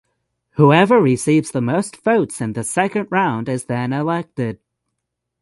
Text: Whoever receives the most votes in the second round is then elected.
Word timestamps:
Whoever 0.55 0.99
receives 0.99 1.51
the 1.51 1.61
most 1.61 1.95
votes 2.03 2.41
in 2.41 2.53
the 2.53 2.63
second 2.63 3.07
round 3.11 3.47
is 3.47 3.65
then 3.65 3.93
elected. 3.93 4.57